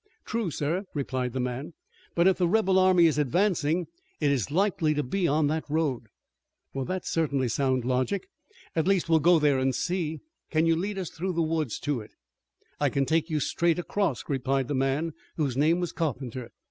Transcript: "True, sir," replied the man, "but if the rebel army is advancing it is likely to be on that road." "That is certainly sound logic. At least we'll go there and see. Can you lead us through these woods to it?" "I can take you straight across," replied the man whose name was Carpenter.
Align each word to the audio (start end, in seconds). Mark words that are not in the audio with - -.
"True, 0.25 0.49
sir," 0.49 0.85
replied 0.95 1.31
the 1.33 1.39
man, 1.39 1.73
"but 2.15 2.27
if 2.27 2.39
the 2.39 2.47
rebel 2.47 2.79
army 2.79 3.05
is 3.05 3.19
advancing 3.19 3.85
it 4.19 4.31
is 4.31 4.49
likely 4.49 4.95
to 4.95 5.03
be 5.03 5.27
on 5.27 5.45
that 5.45 5.63
road." 5.69 6.07
"That 6.73 7.03
is 7.03 7.07
certainly 7.07 7.47
sound 7.47 7.85
logic. 7.85 8.27
At 8.75 8.87
least 8.87 9.09
we'll 9.09 9.19
go 9.19 9.37
there 9.37 9.59
and 9.59 9.75
see. 9.75 10.17
Can 10.49 10.65
you 10.65 10.75
lead 10.75 10.97
us 10.97 11.11
through 11.11 11.33
these 11.33 11.45
woods 11.45 11.77
to 11.81 12.01
it?" 12.01 12.13
"I 12.79 12.89
can 12.89 13.05
take 13.05 13.29
you 13.29 13.39
straight 13.39 13.77
across," 13.77 14.23
replied 14.27 14.69
the 14.69 14.73
man 14.73 15.13
whose 15.35 15.55
name 15.55 15.79
was 15.79 15.91
Carpenter. 15.91 16.49